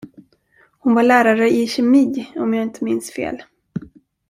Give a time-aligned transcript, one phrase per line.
[0.79, 3.43] Hon var lärare i kemi, om jag inte minns fel.